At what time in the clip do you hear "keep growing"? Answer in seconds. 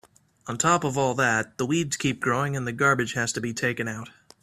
1.95-2.55